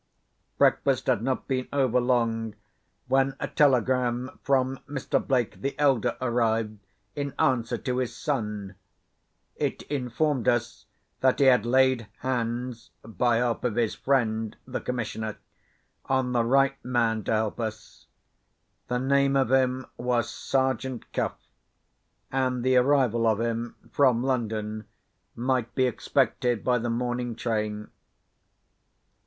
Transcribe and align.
Breakfast 0.57 1.05
had 1.05 1.21
not 1.21 1.47
been 1.47 1.67
over 1.71 1.99
long, 2.01 2.55
when 3.05 3.35
a 3.39 3.47
telegram 3.47 4.39
from 4.41 4.79
Mr. 4.89 5.23
Blake, 5.23 5.61
the 5.61 5.77
elder, 5.79 6.17
arrived, 6.19 6.79
in 7.15 7.35
answer 7.37 7.77
to 7.77 7.99
his 7.99 8.17
son. 8.17 8.73
It 9.57 9.83
informed 9.83 10.47
us 10.47 10.87
that 11.19 11.37
he 11.37 11.45
had 11.45 11.67
laid 11.67 12.07
hands 12.21 12.89
(by 13.05 13.35
help 13.35 13.63
of 13.63 13.75
his 13.75 13.93
friend, 13.93 14.57
the 14.65 14.81
Commissioner) 14.81 15.37
on 16.05 16.31
the 16.31 16.45
right 16.45 16.83
man 16.83 17.23
to 17.25 17.31
help 17.33 17.59
us. 17.59 18.07
The 18.87 18.97
name 18.97 19.35
of 19.35 19.51
him 19.51 19.85
was 19.97 20.27
Sergeant 20.31 21.13
Cuff; 21.13 21.37
and 22.31 22.63
the 22.63 22.75
arrival 22.77 23.27
of 23.27 23.39
him 23.39 23.75
from 23.91 24.23
London 24.23 24.85
might 25.35 25.75
be 25.75 25.85
expected 25.85 26.63
by 26.63 26.79
the 26.79 26.89
morning 26.89 27.35
train. 27.35 27.89